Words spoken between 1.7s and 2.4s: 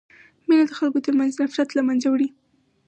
له منځه وړي.